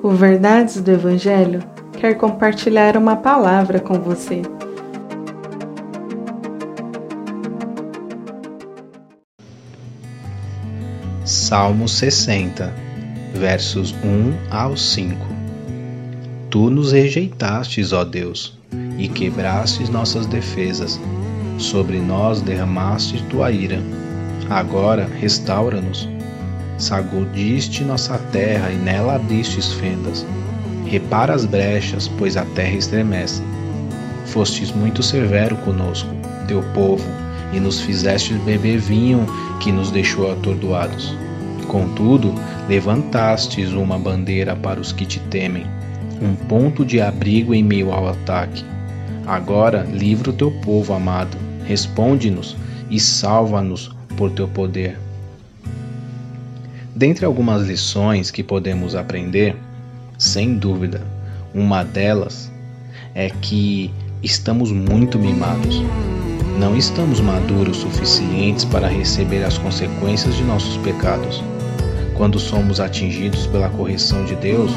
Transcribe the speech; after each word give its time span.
O 0.00 0.10
Verdades 0.10 0.80
do 0.80 0.92
Evangelho 0.92 1.60
quer 1.98 2.14
compartilhar 2.14 2.96
uma 2.96 3.16
palavra 3.16 3.80
com 3.80 3.94
você. 3.94 4.42
Salmo 11.24 11.88
60, 11.88 12.72
versos 13.34 13.92
1 14.04 14.54
ao 14.54 14.76
5 14.76 15.26
Tu 16.48 16.70
nos 16.70 16.92
rejeitastes, 16.92 17.92
ó 17.92 18.04
Deus, 18.04 18.56
e 18.96 19.08
quebrastes 19.08 19.88
nossas 19.88 20.26
defesas. 20.26 20.98
Sobre 21.58 21.98
nós 21.98 22.40
derramastes 22.40 23.20
tua 23.22 23.50
ira. 23.50 23.80
Agora 24.48 25.08
restaura-nos 25.20 26.08
Sagudiste 26.78 27.82
nossa 27.82 28.16
terra 28.30 28.70
e 28.70 28.76
nela 28.76 29.16
abristes 29.16 29.72
fendas. 29.72 30.24
Repara 30.86 31.34
as 31.34 31.44
brechas, 31.44 32.06
pois 32.06 32.36
a 32.36 32.44
terra 32.54 32.76
estremece. 32.76 33.42
Fostes 34.26 34.70
muito 34.70 35.02
severo 35.02 35.56
conosco, 35.56 36.08
teu 36.46 36.62
povo, 36.74 37.04
e 37.52 37.58
nos 37.58 37.80
fizestes 37.80 38.36
beber 38.42 38.78
vinho 38.78 39.26
que 39.58 39.72
nos 39.72 39.90
deixou 39.90 40.30
atordoados. 40.30 41.16
Contudo, 41.66 42.32
levantastes 42.68 43.72
uma 43.72 43.98
bandeira 43.98 44.54
para 44.54 44.80
os 44.80 44.92
que 44.92 45.04
te 45.04 45.18
temem, 45.30 45.66
um 46.22 46.34
ponto 46.46 46.84
de 46.84 47.00
abrigo 47.00 47.52
em 47.52 47.62
meio 47.62 47.92
ao 47.92 48.08
ataque. 48.08 48.64
Agora 49.26 49.82
livra 49.82 50.30
o 50.30 50.32
teu 50.32 50.52
povo 50.62 50.94
amado, 50.94 51.36
responde-nos 51.64 52.56
e 52.88 53.00
salva-nos 53.00 53.90
por 54.16 54.30
teu 54.30 54.46
poder. 54.46 55.07
Dentre 56.98 57.24
algumas 57.24 57.62
lições 57.62 58.28
que 58.32 58.42
podemos 58.42 58.96
aprender, 58.96 59.54
sem 60.18 60.58
dúvida, 60.58 61.00
uma 61.54 61.84
delas 61.84 62.50
é 63.14 63.30
que 63.30 63.94
estamos 64.20 64.72
muito 64.72 65.16
mimados. 65.16 65.80
Não 66.58 66.76
estamos 66.76 67.20
maduros 67.20 67.76
suficientes 67.76 68.64
para 68.64 68.88
receber 68.88 69.44
as 69.44 69.56
consequências 69.56 70.34
de 70.34 70.42
nossos 70.42 70.76
pecados. 70.78 71.40
Quando 72.16 72.36
somos 72.36 72.80
atingidos 72.80 73.46
pela 73.46 73.68
correção 73.68 74.24
de 74.24 74.34
Deus, 74.34 74.72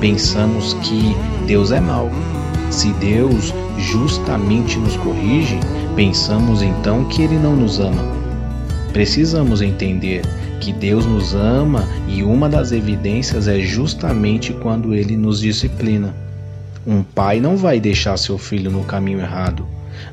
pensamos 0.00 0.74
que 0.74 1.12
Deus 1.44 1.72
é 1.72 1.80
mau. 1.80 2.08
Se 2.70 2.92
Deus 2.92 3.52
justamente 3.78 4.78
nos 4.78 4.96
corrige, 4.98 5.58
pensamos 5.96 6.62
então 6.62 7.04
que 7.06 7.20
Ele 7.20 7.36
não 7.36 7.56
nos 7.56 7.80
ama. 7.80 8.04
Precisamos 8.92 9.60
entender 9.60 10.22
que 10.58 10.72
Deus 10.72 11.06
nos 11.06 11.34
ama 11.34 11.84
e 12.08 12.22
uma 12.22 12.48
das 12.48 12.72
evidências 12.72 13.48
é 13.48 13.60
justamente 13.60 14.52
quando 14.52 14.94
ele 14.94 15.16
nos 15.16 15.40
disciplina. 15.40 16.14
Um 16.86 17.02
pai 17.02 17.40
não 17.40 17.56
vai 17.56 17.80
deixar 17.80 18.16
seu 18.16 18.38
filho 18.38 18.70
no 18.70 18.84
caminho 18.84 19.20
errado, 19.20 19.66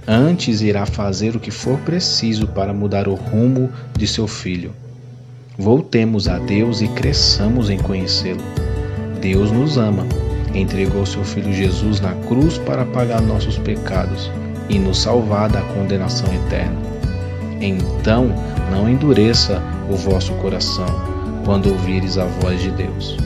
antes 0.08 0.62
irá 0.62 0.86
fazer 0.86 1.36
o 1.36 1.40
que 1.40 1.52
for 1.52 1.78
preciso 1.80 2.48
para 2.48 2.73
mudar 2.73 3.08
o 3.08 3.16
rumo 3.16 3.70
de 3.98 4.08
seu 4.08 4.28
filho. 4.28 4.73
Voltemos 5.58 6.28
a 6.28 6.38
Deus 6.38 6.82
e 6.82 6.88
cresçamos 6.90 7.70
em 7.70 7.78
conhecê-lo. 7.78 8.44
Deus 9.22 9.52
nos 9.52 9.78
ama, 9.78 10.06
entregou 10.54 11.06
seu 11.06 11.23
filho 11.23 11.54
Jesus 11.54 12.02
na 12.02 12.14
cruz 12.28 12.58
para 12.58 12.86
pagar 12.86 13.22
nossos 13.22 13.58
pecados 13.58 14.30
e 14.70 14.78
nos 14.78 15.02
salvar 15.02 15.50
da 15.50 15.62
condenação 15.62 16.28
eterna. 16.34 16.78
Então, 17.62 18.34
não 18.70 18.90
endureça 18.90 19.62
o 19.89 19.95
vosso 19.95 20.33
coração 20.36 20.88
quando 21.44 21.69
ouvires 21.69 22.17
a 22.17 22.25
voz 22.25 22.61
de 22.61 22.72
Deus. 22.72 23.17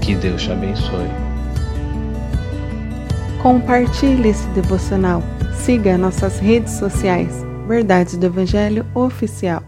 Que 0.00 0.14
Deus 0.14 0.42
te 0.42 0.52
abençoe. 0.52 1.08
Compartilhe 3.42 4.28
esse 4.28 4.46
devocional. 4.48 5.22
Siga 5.54 5.98
nossas 5.98 6.38
redes 6.38 6.72
sociais. 6.74 7.44
Verdades 7.66 8.16
do 8.16 8.26
Evangelho 8.26 8.84
Oficial. 8.94 9.62